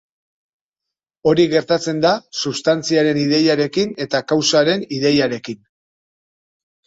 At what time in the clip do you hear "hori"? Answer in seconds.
1.31-1.43